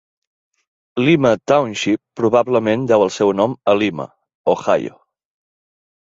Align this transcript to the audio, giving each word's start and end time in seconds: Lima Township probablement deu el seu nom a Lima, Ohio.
Lima 1.07 1.33
Township 1.51 2.01
probablement 2.21 2.87
deu 2.91 3.05
el 3.07 3.11
seu 3.17 3.33
nom 3.41 3.53
a 3.73 3.75
Lima, 3.81 4.07
Ohio. 4.55 4.97